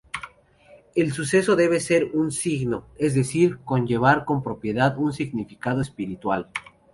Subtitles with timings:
[0.95, 6.49] El suceso debe ser un signo, es decir, conllevar con propiedad un significado espiritual.